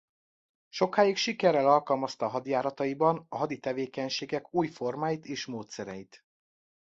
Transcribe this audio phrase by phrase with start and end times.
[0.69, 6.25] Sokáig sikerrel alkalmazta hadjárataiban a hadi tevékenységek új formáit és módszereit.